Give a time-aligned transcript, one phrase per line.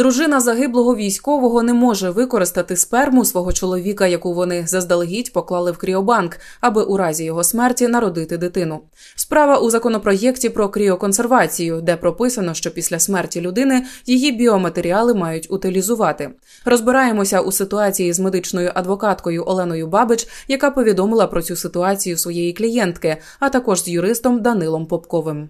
[0.00, 6.38] Дружина загиблого військового не може використати сперму свого чоловіка, яку вони заздалегідь поклали в кріобанк,
[6.60, 8.80] аби у разі його смерті народити дитину.
[9.16, 16.30] Справа у законопроєкті про кріоконсервацію, де прописано, що після смерті людини її біоматеріали мають утилізувати.
[16.64, 23.16] Розбираємося у ситуації з медичною адвокаткою Оленою Бабич, яка повідомила про цю ситуацію своєї клієнтки,
[23.40, 25.48] а також з юристом Данилом Попковим.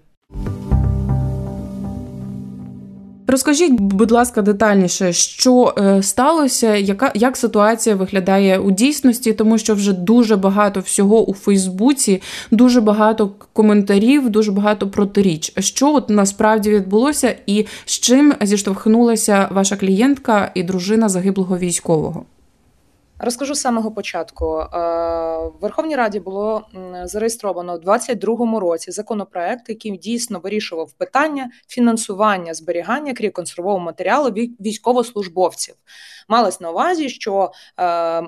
[3.31, 9.75] Розкажіть, будь ласка, детальніше, що е, сталося, яка як ситуація виглядає у дійсності, тому що
[9.75, 15.53] вже дуже багато всього у Фейсбуці, дуже багато коментарів, дуже багато протиріч.
[15.59, 22.25] Що от насправді відбулося, і з чим зіштовхнулася ваша клієнтка і дружина загиблого військового?
[23.23, 24.59] Розкажу з самого початку.
[24.59, 24.67] Е,
[25.47, 26.67] в Верховній Раді було
[27.03, 35.75] зареєстровано у 2022 році законопроект, який дійсно вирішував питання фінансування зберігання кріоконсервового матеріалу військовослужбовців.
[36.27, 38.23] Малось на увазі, що е,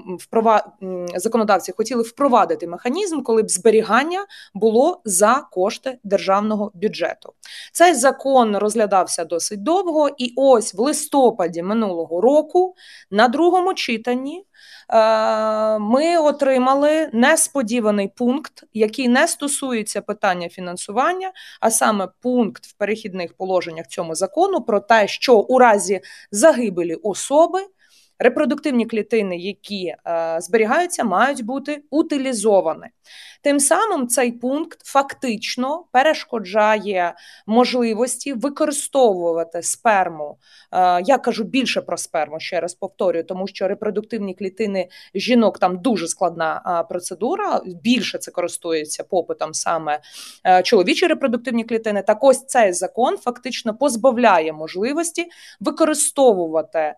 [1.16, 7.34] законодавці хотіли впровадити механізм, коли б зберігання було за кошти державного бюджету.
[7.72, 12.76] Цей закон розглядався досить довго, і ось в листопаді минулого року
[13.12, 14.46] на другому читанні.
[14.94, 23.34] Е, ми отримали несподіваний пункт, який не стосується питання фінансування, а саме пункт в перехідних
[23.34, 27.60] положеннях цьому закону про те, що у разі загибелі особи
[28.24, 32.86] репродуктивні клітини, які е, зберігаються, мають бути утилізовані.
[33.42, 37.16] Тим самим цей пункт фактично перешкоджає
[37.48, 40.38] можливості використовувати сперму.
[40.72, 45.82] Е, я кажу більше про сперму, ще раз повторюю, тому що репродуктивні клітини жінок там
[45.82, 47.62] дуже складна е, процедура.
[47.84, 50.00] Більше це користується попитом саме
[50.64, 52.02] чоловічі репродуктивні клітини.
[52.02, 55.26] Так ось цей закон фактично позбавляє можливості
[55.60, 56.94] використовувати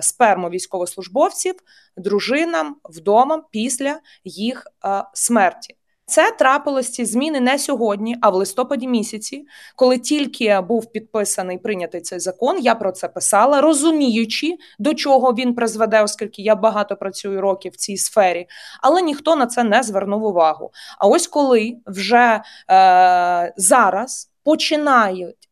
[0.00, 0.19] сперму
[0.50, 1.54] військовослужбовців
[1.96, 4.66] дружинам вдома після їх
[5.14, 5.76] смерті.
[6.10, 9.44] Це трапилось ці зміни не сьогодні, а в листопаді місяці,
[9.76, 12.58] коли тільки був підписаний прийнятий цей закон.
[12.58, 17.76] Я про це писала, розуміючи, до чого він призведе, оскільки я багато працюю років в
[17.76, 18.46] цій сфері,
[18.82, 20.70] але ніхто на це не звернув увагу.
[20.98, 25.49] А ось коли вже е, зараз починають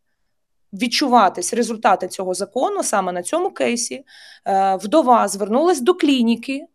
[0.72, 4.04] відчуватись результати цього закону, саме на цьому кейсі,
[4.46, 6.66] е, вдова звернулась до клініки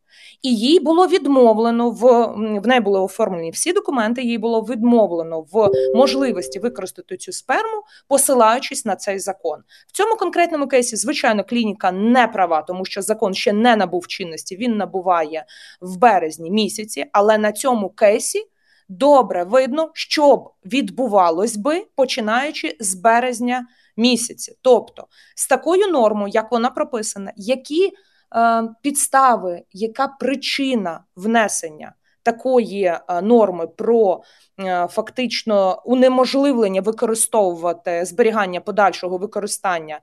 [0.44, 2.26] і їй було відмовлено в
[2.60, 4.22] в неї були оформлені всі документи.
[4.22, 9.60] Їй було відмовлено в можливості використати цю сперму, посилаючись на цей закон.
[9.88, 14.56] В цьому конкретному кейсі, звичайно, клініка не права, тому що закон ще не набув чинності.
[14.56, 15.46] Він набуває
[15.82, 18.44] в березні місяці, але на цьому кейсі.
[18.90, 23.68] Добре видно, що відбувалось би починаючи з березня
[23.98, 24.58] місяці.
[24.62, 27.94] Тобто з такою нормою, як вона прописана, які
[28.36, 31.94] Е, підстави, яка причина внесення
[32.24, 34.24] такої е, норми про
[34.60, 40.00] е, фактично унеможливлення використовувати зберігання подальшого використання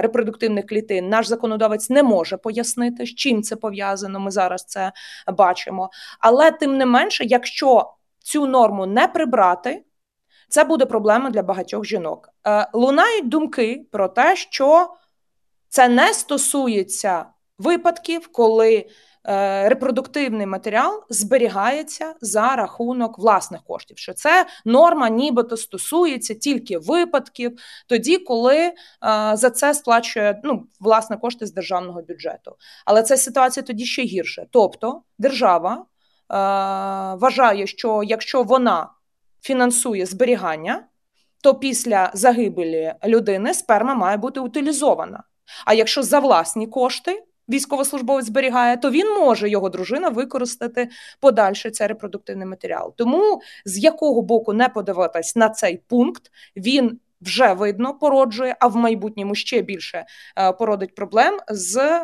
[0.00, 4.20] репродуктивних клітин, наш законодавець не може пояснити, з чим це пов'язано.
[4.20, 4.92] Ми зараз це
[5.36, 5.90] бачимо.
[6.20, 9.84] Але тим не менше, якщо цю норму не прибрати,
[10.48, 12.28] це буде проблема для багатьох жінок.
[12.72, 14.94] Лунають думки про те, що
[15.68, 17.26] це не стосується
[17.58, 18.86] випадків, коли
[19.28, 23.98] е, репродуктивний матеріал зберігається за рахунок власних коштів.
[23.98, 28.72] Що це норма, нібито стосується тільки випадків, тоді, коли е,
[29.34, 32.56] за це сплачує ну, власне кошти з державного бюджету.
[32.84, 34.46] Але ця ситуація тоді ще гірше.
[34.50, 35.84] Тобто держава е,
[37.18, 38.88] вважає, що якщо вона
[39.42, 40.84] фінансує зберігання,
[41.42, 45.22] то після загибелі людини сперма має бути утилізована.
[45.66, 50.88] А якщо за власні кошти військовослужбовець зберігає, то він може його дружина використати
[51.20, 52.94] подальше цей репродуктивний матеріал.
[52.96, 56.22] Тому з якого боку не подивитись на цей пункт,
[56.56, 60.06] він вже видно породжує, а в майбутньому ще більше
[60.38, 62.02] е, породить проблем з е,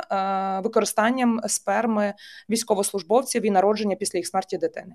[0.64, 2.14] використанням сперми
[2.50, 4.94] військовослужбовців і народження після їх смерті дитини.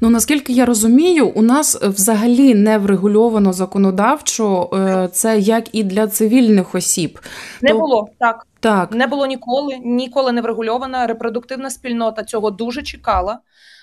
[0.00, 6.06] Ну наскільки я розумію, у нас взагалі не врегульовано законодавчо е, це як і для
[6.06, 7.18] цивільних осіб.
[7.62, 7.78] Не То...
[7.78, 8.46] було так.
[8.60, 11.06] Так не було ніколи, ніколи не врегульована.
[11.06, 13.38] Репродуктивна спільнота цього дуже чекала.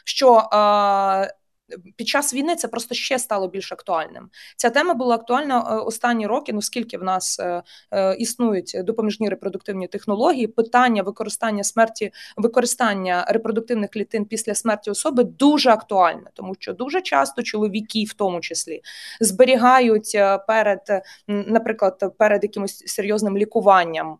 [0.05, 0.49] Що
[1.95, 4.29] під час війни це просто ще стало більш актуальним.
[4.57, 6.53] Ця тема була актуальна останні роки.
[6.53, 7.39] Ну скільки в нас
[8.17, 16.29] існують допоміжні репродуктивні технології, питання використання смерті, використання репродуктивних клітин після смерті особи дуже актуальне,
[16.33, 18.81] тому що дуже часто чоловіки, в тому числі,
[19.21, 20.17] зберігають
[20.47, 20.81] перед,
[21.27, 24.17] наприклад, перед якимось серйозним лікуванням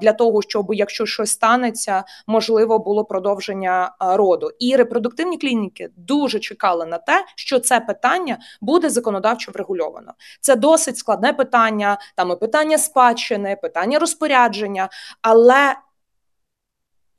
[0.00, 4.50] для того, щоб якщо щось станеться, можливо було продовження роду.
[4.58, 10.14] І репродуктивні клініки дуже чекали на те, що це питання буде законодавчо врегульовано.
[10.40, 14.88] Це досить складне питання, там і питання спадщини, питання розпорядження,
[15.22, 15.74] але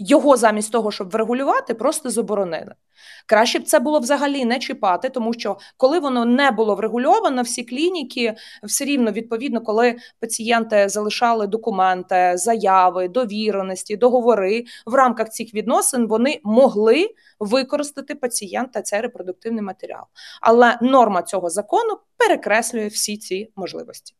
[0.01, 2.73] його замість того, щоб врегулювати, просто заборонили.
[3.25, 7.63] Краще б це було взагалі не чіпати, тому що коли воно не було врегульовано, всі
[7.63, 16.07] клініки все рівно відповідно, коли пацієнти залишали документи, заяви, довіреності, договори в рамках цих відносин,
[16.07, 17.09] вони могли
[17.39, 20.03] використати пацієнта цей репродуктивний матеріал.
[20.41, 24.15] Але норма цього закону перекреслює всі ці можливості.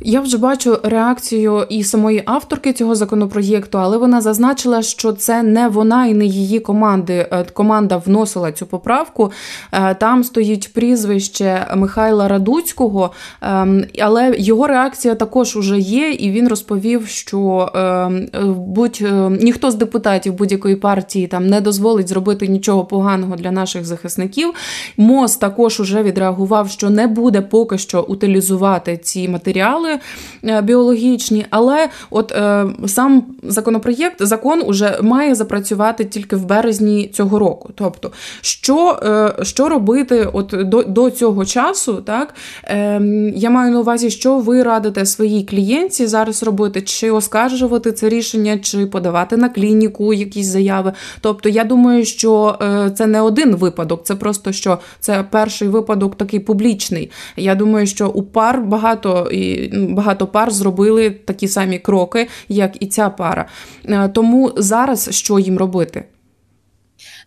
[0.00, 5.68] Я вже бачу реакцію і самої авторки цього законопроєкту, але вона зазначила, що це не
[5.68, 7.28] вона і не її команди.
[7.32, 9.32] Е, команда вносила цю поправку.
[9.72, 13.10] Е, там стоїть прізвище Михайла Радуцького,
[13.42, 19.70] ем, але його реакція також уже є, і він розповів, що ем, будь е, ніхто
[19.70, 24.52] з депутатів будь-якої партії там не дозволить зробити нічого поганого для наших захисників.
[24.96, 29.98] МОЗ також уже відреагував, що не буде поки що утилізувати ці матеріали матеріали
[30.44, 37.38] е, біологічні, але от е, сам законопроєкт, закон уже має запрацювати тільки в березні цього
[37.38, 37.70] року.
[37.74, 42.34] Тобто, що е, що робити от до до цього часу, так
[42.64, 43.00] е,
[43.36, 48.58] я маю на увазі, що ви радите своїй клієнтці зараз робити, чи оскаржувати це рішення,
[48.58, 50.92] чи подавати на клініку якісь заяви.
[51.20, 56.14] Тобто, я думаю, що е, це не один випадок, це просто що це перший випадок
[56.14, 57.10] такий публічний.
[57.36, 62.86] Я думаю, що у пар багато і багато пар зробили такі самі кроки, як і
[62.86, 63.48] ця пара.
[63.84, 66.04] Е, тому зараз що їм робити?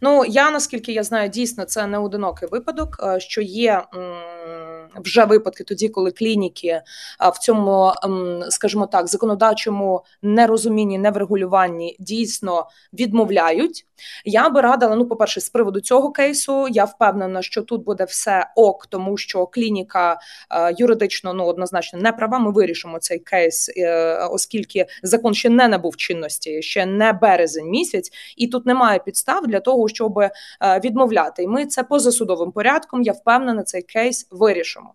[0.01, 3.84] Ну я наскільки я знаю, дійсно це не одинокий випадок, е, що є
[4.96, 6.81] вже випадки, тоді коли клініки
[7.34, 7.94] в цьому,
[8.50, 13.86] скажімо так, законодавчому нерозумінні, неврегулюванні дійсно відмовляють.
[14.25, 18.48] Я би радила, ну, по-перше, з приводу цього кейсу, я впевнена, що тут буде все
[18.56, 20.19] ок, тому що клініка
[20.78, 22.40] юридично ну однозначно не права.
[22.40, 28.12] Ми вирішимо цей кейс, е, оскільки закон ще не набув чинності, ще не березень місяць,
[28.38, 30.31] і тут немає підстав для того, щоб е,
[30.84, 31.44] відмовляти.
[31.44, 33.02] І ми це позасудовим порядком.
[33.02, 34.94] Я впевнена, цей кейс вирішимо.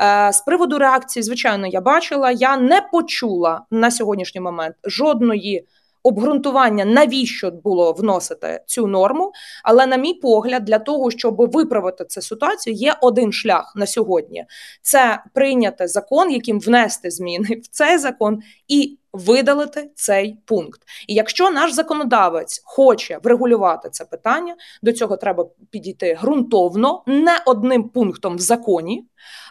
[0.00, 2.30] Е, з приводу реакції, звичайно, я бачила.
[2.30, 5.66] Я не почула на сьогоднішній момент жодної.
[6.06, 12.22] Обґрунтування, навіщо було вносити цю норму, але, на мій погляд, для того, щоб виправити цю
[12.22, 14.44] ситуацію, є один шлях на сьогодні:
[14.82, 20.80] це прийняти закон, яким внести зміни в цей закон і видалити цей пункт.
[21.08, 27.88] І якщо наш законодавець хоче врегулювати це питання, до цього треба підійти ґрунтовно, не одним
[27.88, 29.04] пунктом в законі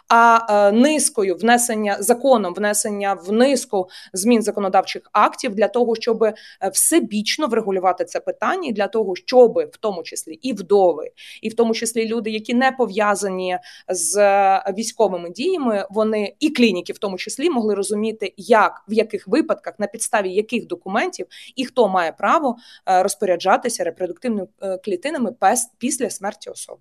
[0.08, 6.34] а е, низкою внесення законом, внесення в низку змін законодавчих актів для того, щоб е,
[6.72, 11.10] всебічно врегулювати це питання, і для того, щоб в тому числі і вдови,
[11.42, 13.58] і в тому числі люди, які не пов'язані
[13.88, 19.28] з е, військовими діями, вони і клініки, в тому числі, могли розуміти, як в яких
[19.28, 21.26] випадках на підставі яких документів
[21.56, 24.46] і хто має право розпоряджатися репродуктивними
[24.84, 25.34] клітинами
[25.78, 26.80] після смерті особи.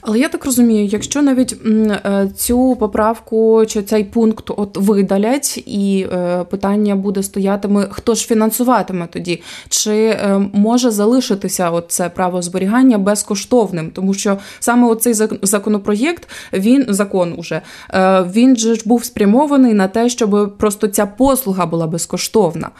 [0.00, 6.06] Але я так розумію, якщо навіть е, цю поправку чи цей пункт от видалять, і
[6.12, 12.42] е, питання буде стоятиме, хто ж фінансуватиме тоді, чи е, може залишитися от це право
[12.42, 17.60] зберігання безкоштовним, тому що саме оцей законопроєкт, він закон уже
[18.34, 22.70] він же ж був спрямований на те, щоб просто ця послуга була безкоштовна.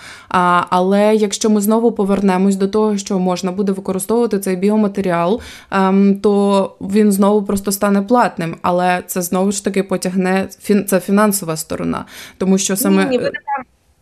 [0.69, 6.19] Але якщо ми знову повернемось до того, що можна буде використовувати цей біоматеріал, ем,
[6.79, 10.49] то він знову просто стане платним, але це знову ж таки потягне
[10.87, 12.07] це фінансова сторона,
[12.39, 13.05] тому що саме.
[13.05, 13.31] Ні, ні,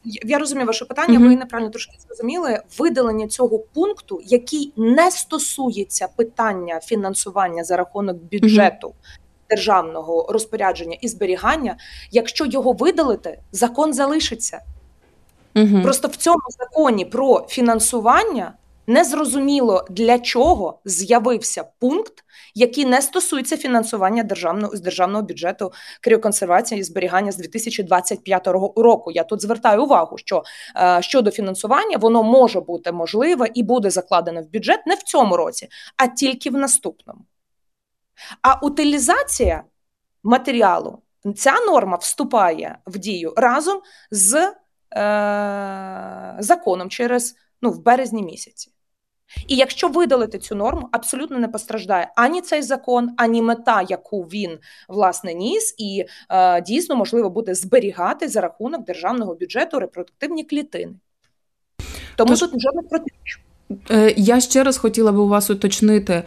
[0.05, 1.29] я розумію ваше питання, mm-hmm.
[1.29, 2.61] ви неправильно трошки зрозуміли.
[2.79, 9.49] Видалення цього пункту, який не стосується питання фінансування за рахунок бюджету mm-hmm.
[9.51, 11.77] державного розпорядження і зберігання.
[12.11, 14.61] Якщо його видалити, закон залишиться.
[15.55, 15.83] Mm-hmm.
[15.83, 18.53] Просто в цьому законі про фінансування
[18.87, 25.73] Незрозуміло для чого з'явився пункт, який не стосується фінансування державного з державного бюджету
[26.03, 28.47] кріоконсервації і зберігання з 2025
[28.77, 29.11] року.
[29.11, 30.43] Я тут звертаю увагу, що
[30.77, 35.37] е, щодо фінансування воно може бути можливе і буде закладено в бюджет не в цьому
[35.37, 37.21] році, а тільки в наступному.
[38.43, 39.65] А утилізація
[40.23, 40.99] матеріалу,
[41.37, 44.53] ця норма вступає в дію разом з
[44.97, 48.71] е, законом через ну, в березні місяці.
[49.49, 54.59] І якщо видалити цю норму, абсолютно не постраждає ані цей закон, ані мета, яку він
[54.89, 60.95] власне ніс, і е, дійсно можливо буде зберігати за рахунок державного бюджету репродуктивні клітини.
[62.17, 62.41] Тому Тож...
[62.41, 63.41] тут жодних протиріч.
[63.91, 66.23] Е, я ще раз хотіла би у вас уточнити,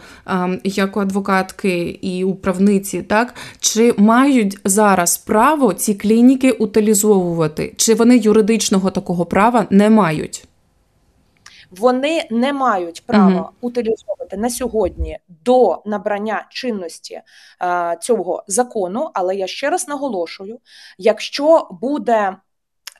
[0.64, 8.16] як у адвокатки і управниці, так чи мають зараз право ці клініки утилізовувати, чи вони
[8.16, 10.48] юридичного такого права не мають?
[11.78, 13.50] Вони не мають права угу.
[13.60, 17.20] утилізовувати на сьогодні до набрання чинності
[17.62, 19.10] е, цього закону.
[19.14, 20.58] Але я ще раз наголошую:
[20.98, 22.36] якщо буде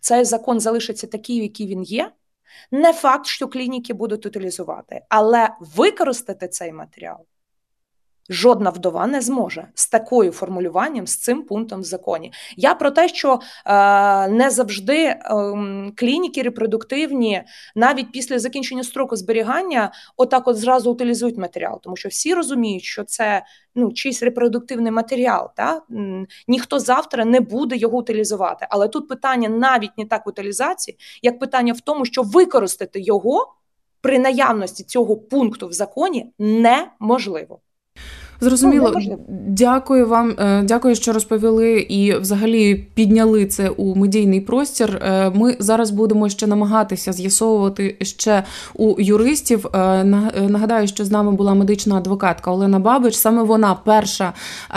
[0.01, 2.11] цей закон залишиться такий, який він є.
[2.71, 7.27] Не факт, що клініки будуть утилізувати, але використати цей матеріал
[8.31, 12.33] Жодна вдова не зможе з такою формулюванням, з цим пунктом в законі.
[12.57, 15.21] Я про те, що е, не завжди е,
[15.97, 17.43] клініки репродуктивні,
[17.75, 23.05] навіть після закінчення строку зберігання, отак от зразу утилізують матеріал, тому що всі розуміють, що
[23.05, 25.51] це ну чийсь репродуктивний матеріал.
[25.57, 25.83] Та?
[26.49, 28.67] Ніхто завтра не буде його утилізувати.
[28.71, 33.55] Але тут питання навіть не так в утилізації, як питання в тому, що використати його
[34.01, 37.61] при наявності цього пункту в законі неможливо.
[38.45, 44.97] Зрозуміло, ну, дякую вам, е, дякую, що розповіли і взагалі підняли це у медійний простір.
[45.03, 49.67] Е, ми зараз будемо ще намагатися з'ясовувати ще у юристів.
[49.67, 50.05] Е,
[50.49, 53.15] нагадаю, що з нами була медична адвокатка Олена Бабич.
[53.15, 54.33] Саме вона перша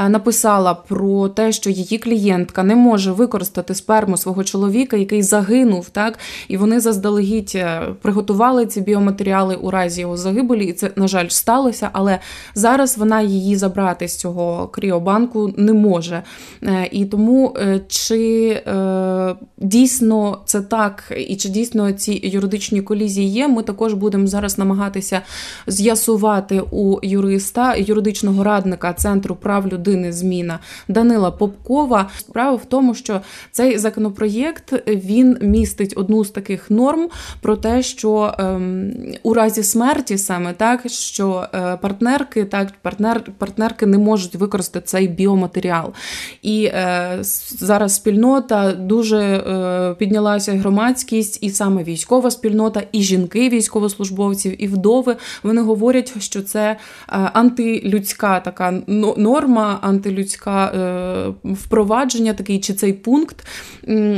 [0.10, 6.20] написала про те, що її клієнтка не може використати сперму свого чоловіка, який загинув, так
[6.48, 7.58] і вони заздалегідь
[8.02, 11.90] приготували ці біоматеріали у разі його загибелі, і це на жаль сталося.
[11.94, 12.20] Але
[12.56, 16.24] зараз вона її забрати з цього кріобанку не може.
[16.64, 23.28] Е, і тому е, чи е, дійсно це так, і чи дійсно ці юридичні колізії
[23.28, 25.22] є, ми також будемо зараз намагатися
[25.68, 32.10] з'ясувати у юриста, юридичного радника Центру прав людини зміна Данила Попкова.
[32.20, 33.22] Справа в тому, що
[33.52, 37.10] цей законопроєкт він містить одну з таких норм
[37.42, 41.48] про те, що ем, у разі смерті саме так, що
[41.82, 45.94] партнерки, так партнер партнерки не можуть використати цей біоматеріал.
[46.42, 47.18] І е,
[47.50, 55.16] зараз спільнота дуже е, піднялася громадськість, і саме військова спільнота, і жінки, військовослужбовців, і вдови.
[55.44, 56.78] Вони говорять, що це е,
[57.10, 58.82] антилюдська така
[59.18, 63.48] норма, антилюдська е, впровадження, такий чи цей пункт.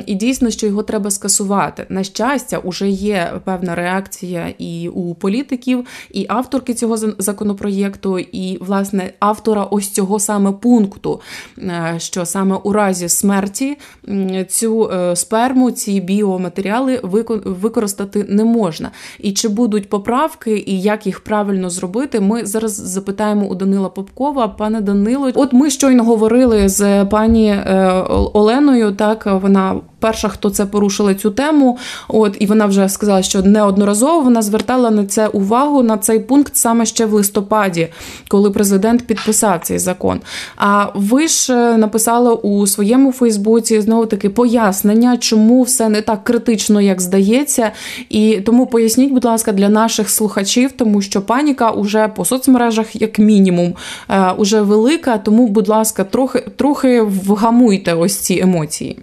[0.06, 1.86] І дійсно, що його треба скасувати.
[1.90, 9.09] На щастя, вже є певна реакція і у політиків, і авторки цього законопроєкту, і власне
[9.20, 11.22] автора ось цього саме пункту,
[11.58, 13.78] е, що саме у разі смерті
[14.48, 17.00] цю е, сперму, ці біоматеріали
[17.46, 18.92] використати не можна.
[19.20, 24.48] І чи будуть поправки, і як їх правильно зробити, ми зараз запитаємо у Данила Попкова.
[24.48, 28.92] Пане Данило, от ми щойно говорили з пані е, Оленою.
[28.92, 31.77] Так вона перша, хто це порушила цю тему.
[32.08, 36.56] От і вона вже сказала, що неодноразово вона звертала на це увагу на цей пункт
[36.56, 37.88] саме ще в листопаді,
[38.27, 40.20] коли президент підписав цей закон.
[40.56, 46.24] А ви ж е, написали у своєму Фейсбуці знову таки пояснення, чому все не так
[46.24, 47.72] критично, як здається.
[48.10, 53.20] І тому поясніть, будь ласка, для наших слухачів, тому що паніка уже по соцмережах, як
[53.20, 53.75] мінімум,
[54.10, 55.18] е, уже велика.
[55.18, 59.00] Тому, будь ласка, трохи трохи вгамуйте ось ці емоції.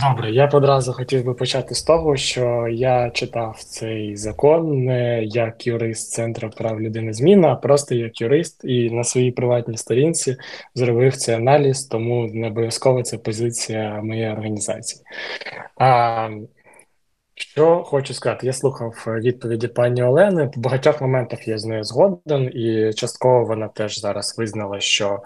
[0.00, 5.24] Добре, я б одразу хотів би почати з того, що я читав цей закон не
[5.24, 10.36] як юрист Центру прав людини зміна, а просто як юрист, і на своїй приватній сторінці
[10.74, 15.02] зробив цей аналіз, тому не обов'язково це позиція моєї організації.
[15.76, 16.28] А,
[17.34, 20.48] що хочу сказати, я слухав відповіді пані Олени.
[20.48, 25.22] По багатьох моментах я з нею згоден, і частково вона теж зараз визнала, що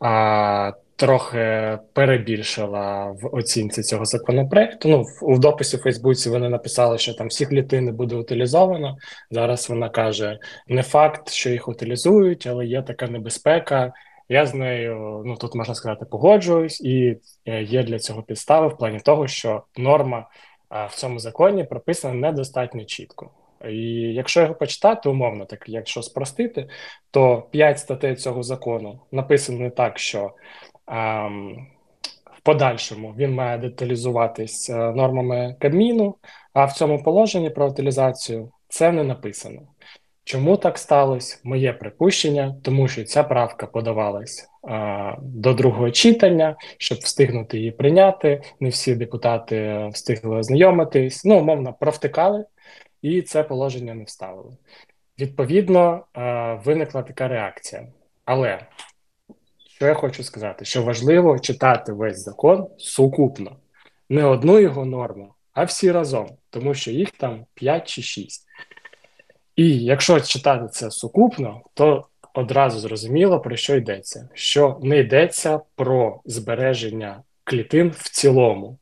[0.00, 4.88] а, трохи перебільшила в оцінці цього законопроекту.
[4.88, 8.96] Ну, в, в дописі в Фейсбуці вони написали, що там всі клітини буде утилізовано.
[9.30, 10.38] Зараз вона каже:
[10.68, 13.92] не факт, що їх утилізують, але є така небезпека.
[14.28, 18.76] Я з нею, ну тут можна сказати, погоджуюсь, і е, є для цього підстави в
[18.76, 20.28] плані того, що норма
[20.70, 23.30] в цьому законі прописана недостатньо чітко.
[23.68, 23.82] І
[24.14, 26.68] якщо його почитати умовно, так якщо спростити,
[27.10, 30.32] то 5 статей цього закону написано так, що
[30.86, 36.14] в подальшому він має деталізуватись е, нормами Кабміну,
[36.52, 39.62] а в цьому положенні про утилізацію це не написано.
[40.26, 41.40] Чому так сталося?
[41.44, 48.42] Моє припущення, тому що ця правка подавалась а, до другого читання, щоб встигнути її прийняти.
[48.60, 51.24] Не всі депутати встигли ознайомитись.
[51.24, 52.44] Ну, умовно, провтикали,
[53.02, 54.56] і це положення не вставили.
[55.18, 57.86] Відповідно, а, виникла така реакція.
[58.24, 58.58] Але
[59.76, 63.56] що я хочу сказати, що важливо читати весь закон сукупно,
[64.08, 68.46] не одну його норму, а всі разом, тому що їх там 5 чи 6.
[69.56, 76.20] І якщо читати це сукупно, то одразу зрозуміло про що йдеться: що не йдеться про
[76.24, 78.78] збереження клітин в цілому,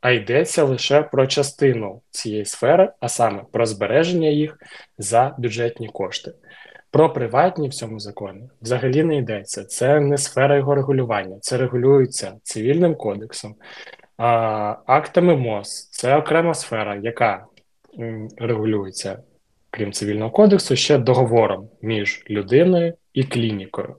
[0.00, 4.58] а йдеться лише про частину цієї сфери, а саме про збереження їх
[4.98, 6.32] за бюджетні кошти.
[6.90, 9.64] Про приватні в цьому законі взагалі не йдеться.
[9.64, 13.54] Це не сфера його регулювання, це регулюється цивільним кодексом,
[14.86, 15.88] актами МОЗ.
[15.90, 17.46] Це окрема сфера, яка
[18.36, 19.18] регулюється
[19.70, 23.96] крім цивільного кодексу, ще договором між людиною і клінікою.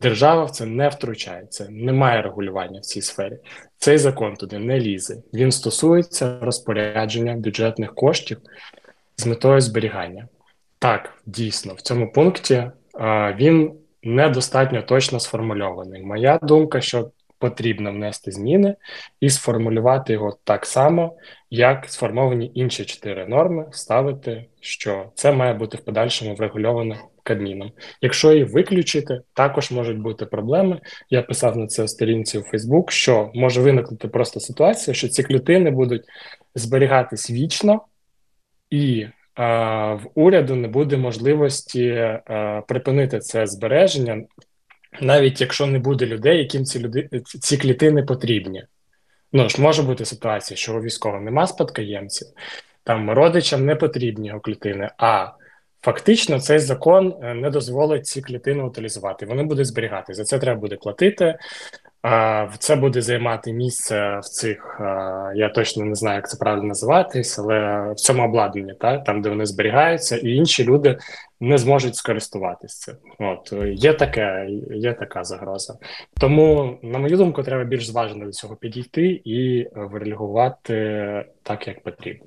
[0.00, 3.38] Держава в це не втручається, немає регулювання в цій сфері.
[3.78, 5.16] Цей закон туди не лізе.
[5.34, 8.38] Він стосується розпорядження бюджетних коштів
[9.16, 10.28] з метою зберігання.
[10.86, 16.02] Так, дійсно, в цьому пункті а, він недостатньо точно сформульований.
[16.02, 18.76] Моя думка, що потрібно внести зміни
[19.20, 21.16] і сформулювати його так само,
[21.50, 27.72] як сформовані інші чотири норми, ставити, що це має бути в подальшому врегульовано Кабміном.
[28.00, 30.80] Якщо її виключити, також можуть бути проблеми.
[31.10, 35.70] Я писав на це сторінці у Фейсбук, що може виникнути просто ситуація, що ці клітини
[35.70, 36.04] будуть
[36.54, 37.82] зберігатись вічно,
[38.70, 42.18] і в уряду не буде можливості
[42.66, 44.24] припинити це збереження
[45.00, 48.64] навіть якщо не буде людей, яким ці люди ці клітини потрібні.
[49.32, 52.28] Ну ж може бути ситуація, що у військового нема спадкоємців,
[52.84, 55.28] там родичам не потрібні його клітини, а
[55.82, 59.26] фактично цей закон е, не дозволить ці клітини утилізувати.
[59.26, 60.14] Вони будуть зберігати.
[60.14, 61.38] За це треба буде платити.
[62.58, 64.76] Це буде займати місце в цих,
[65.34, 69.28] я точно не знаю, як це правильно називатись, але в цьому обладнанні, та, там, де
[69.28, 70.98] вони зберігаються, і інші люди
[71.40, 72.96] не зможуть скористуватися.
[73.18, 75.74] От є таке, є така загроза.
[76.20, 82.26] Тому, на мою думку, треба більш зважено до цього підійти і вирегувати так, як потрібно.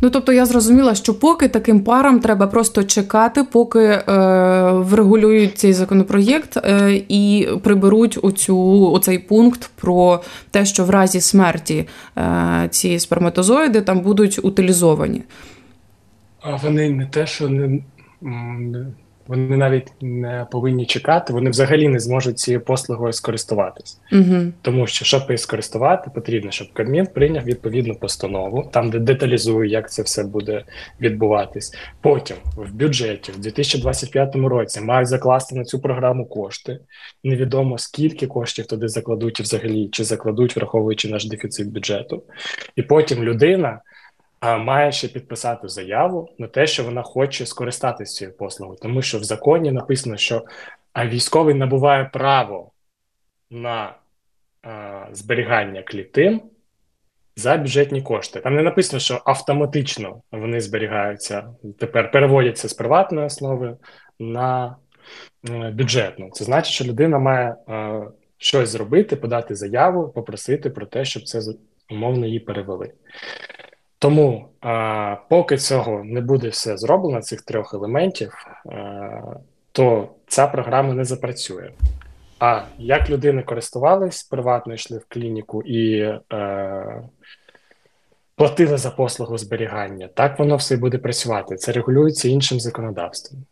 [0.00, 4.02] Ну тобто я зрозуміла, що поки таким парам треба просто чекати, поки е,
[4.72, 11.88] врегулюють цей законопроєкт е, і приберуть оцю оцей пункт про те, що в разі смерті
[12.18, 15.22] е, ці сперматозоїди там будуть утилізовані.
[16.40, 17.80] А вони не те, що не
[19.28, 24.00] вони навіть не повинні чекати, вони взагалі не зможуть цією послугою скористуватись.
[24.12, 24.52] Угу.
[24.62, 29.90] Тому що, щоб її скористувати, потрібно, щоб Кабмін прийняв відповідну постанову, там де деталізує, як
[29.90, 30.64] це все буде
[31.00, 31.74] відбуватись.
[32.00, 36.78] Потім в бюджеті в 2025 році мають закласти на цю програму кошти.
[37.24, 42.22] Невідомо скільки коштів туди закладуть взагалі, чи закладуть, враховуючи наш дефіцит бюджету.
[42.76, 43.80] І потім людина
[44.42, 49.24] має ще підписати заяву на те, що вона хоче скористатися цією послугою, тому що в
[49.24, 50.44] законі написано, що
[51.04, 52.70] військовий набуває право
[53.50, 53.94] на
[55.12, 56.40] зберігання клітин
[57.36, 58.40] за бюджетні кошти.
[58.40, 63.76] Там не написано, що автоматично вони зберігаються, тепер переводяться з приватної основи
[64.18, 64.76] на
[65.72, 66.30] бюджетну.
[66.30, 67.56] Це значить, що людина має
[68.38, 71.40] щось зробити, подати заяву, попросити про те, щоб це
[71.90, 72.92] умовно її перевели.
[73.98, 78.32] Тому а, поки цього не буде все зроблено, цих трьох елементів,
[78.66, 79.20] а,
[79.72, 81.70] то ця програма не запрацює.
[82.38, 85.98] А як людини користувались приватно, йшли в клініку і
[86.32, 87.02] е,
[88.36, 91.56] платили за послугу зберігання, так воно все буде працювати.
[91.56, 93.44] Це регулюється іншим законодавством.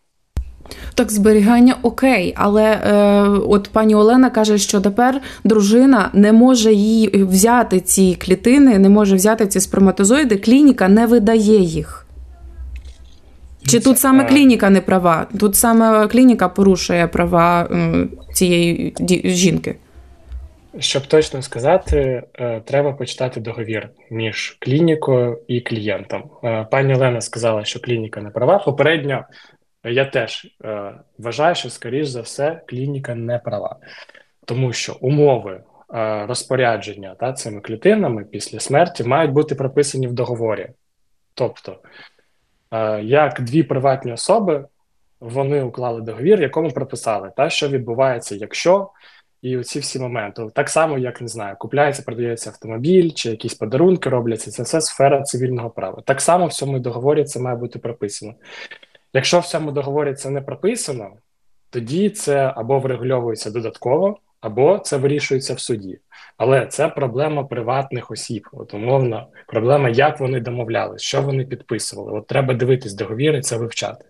[0.94, 7.24] Так, зберігання окей, але е, от пані Олена каже, що тепер дружина не може їй
[7.24, 12.07] взяти ці клітини, не може взяти ці сперматозоїди, клініка не видає їх.
[13.66, 15.26] Чи тут саме клініка не права?
[15.40, 17.68] Тут саме клініка порушує права
[18.35, 19.76] цієї жінки?
[20.78, 26.22] Щоб точно сказати, е, треба почитати договір між клінікою і клієнтом.
[26.44, 28.59] Е, пані Олена сказала, що клініка не права.
[28.59, 29.24] Попередньо
[29.85, 33.77] я теж е, вважаю, що, скоріш за все, клініка не права,
[34.44, 35.62] тому що умови
[35.94, 40.68] е, розпорядження та, цими клітинами після смерті мають бути прописані в договорі.
[41.35, 41.79] Тобто,
[42.70, 44.64] е, як дві приватні особи
[45.20, 48.90] вони уклали договір, якому прописали, та, що відбувається, якщо.
[49.42, 50.42] І оці всі моменти.
[50.55, 55.23] Так само, як не знаю, купляється, продається автомобіль, чи якісь подарунки робляться, це все сфера
[55.23, 56.03] цивільного права.
[56.07, 58.35] Так само в цьому договорі це має бути прописано.
[59.14, 61.11] Якщо в цьому договорі це не прописано,
[61.70, 65.98] тоді це або врегульовується додатково, або це вирішується в суді.
[66.37, 68.48] Але це проблема приватних осіб.
[68.53, 72.18] От умовно, проблема, як вони домовлялись, що вони підписували.
[72.18, 74.05] От треба дивитись договір і це вивчати.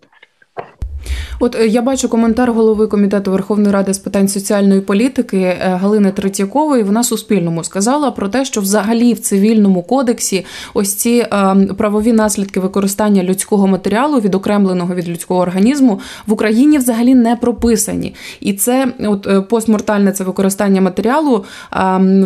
[1.39, 6.11] От е, я бачу коментар голови комітету Верховної Ради з питань соціальної політики е, Галини
[6.11, 6.83] Третьякової.
[6.83, 12.59] Вона Суспільному сказала про те, що взагалі в цивільному кодексі ось ці е, правові наслідки
[12.59, 18.15] використання людського матеріалу, відокремленого від людського організму, в Україні взагалі не прописані.
[18.39, 21.45] І це от постмортальне це використання матеріалу,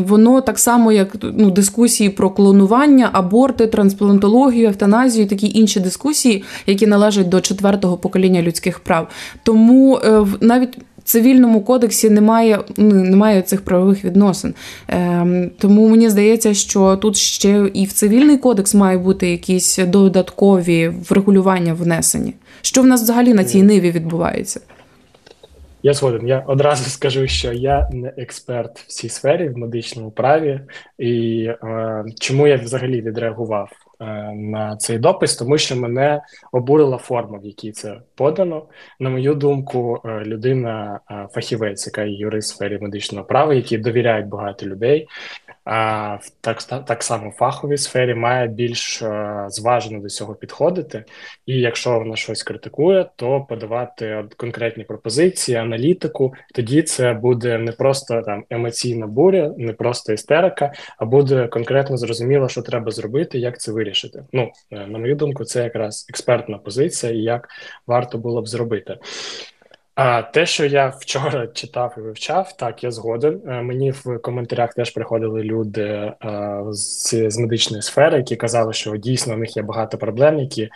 [0.08, 6.88] воно так само, як ну, дискусії про клонування, аборти, трансплантологію, евтаназію, такі інші дискусії, які
[6.88, 9.08] належать до четвертого покоління людських прав прав.
[9.44, 14.54] Тому е, навіть в цивільному кодексі немає ну, немає цих правових відносин.
[14.88, 20.92] Ем, тому мені здається, що тут ще і в цивільний кодекс має бути якісь додаткові
[21.10, 22.34] врегулювання внесені.
[22.62, 24.60] Що в нас взагалі на цій ниві відбувається?
[25.84, 26.28] Я згоден.
[26.28, 30.60] Я одразу скажу, що я не експерт в цій сфері в медичному праві,
[30.98, 33.70] і е, чому я взагалі відреагував
[34.36, 38.66] на цей допис, тому що мене обурила форма, в якій це подано.
[39.00, 43.78] На мою думку, е, людина е, фахівець, яка є юрист в сфері медичного права, який
[43.78, 45.08] довіряють багато людей
[45.72, 51.04] а в так так само фаховій сфері має більш е, зважено до цього підходити,
[51.46, 56.34] і якщо вона щось критикує, то подавати конкретні пропозиції, аналітику.
[56.56, 62.50] Тоді це буде не просто там емоційна буря, не просто істерика, а буде конкретно зрозуміло,
[62.50, 63.88] що треба зробити, як це вирішити.
[64.34, 67.47] Ну е, на мою думку, це якраз експертна позиція, і як
[67.88, 68.97] варто було б зробити.
[70.02, 73.41] А те, що я вчора читав і вивчав, так я згоден.
[73.47, 76.15] Е, мені в коментарях теж приходили люди е,
[76.71, 80.69] з, з медичної сфери, які казали, що дійсно у них є багато проблем, які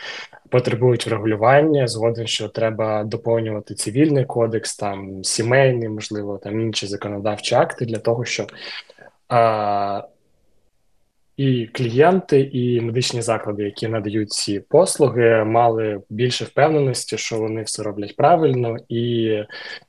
[0.50, 1.88] потребують врегулювання.
[1.88, 8.26] Згоден, що треба доповнювати цивільний кодекс, там сімейний, можливо, там інші законодавчі акти для того,
[8.26, 8.52] щоб
[11.38, 17.84] і клієнти, і медичні заклади, які надають ці послуги, мали більше впевненості, що вони все
[17.84, 19.38] роблять правильно і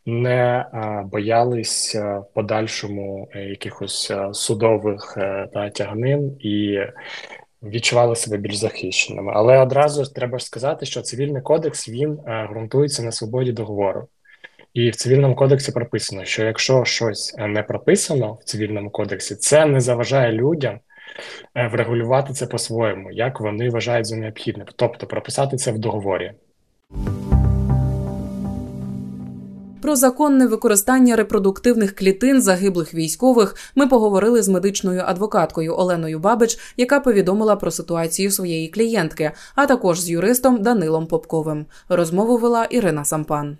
[0.06, 6.78] не а, боялись в подальшому е, якихось судових е, та тягнин і.
[7.66, 12.18] Відчували себе більш захищеними, але одразу треба ж сказати, що цивільний кодекс він
[12.50, 14.08] ґрунтується на свободі договору,
[14.74, 19.80] і в цивільному кодексі прописано, що якщо щось не прописано в цивільному кодексі, це не
[19.80, 20.93] заважає людям Е,
[21.72, 26.32] врегулювати це по-своєму, як вони вважають за необхідне, тобто прописати це в договорі.
[29.84, 37.00] Про законне використання репродуктивних клітин загиблих військових ми поговорили з медичною адвокаткою Оленою Бабич, яка
[37.00, 41.66] повідомила про ситуацію своєї клієнтки, а також з юристом Данилом Попковим.
[41.88, 43.56] Розмову вела Ірина Сампан.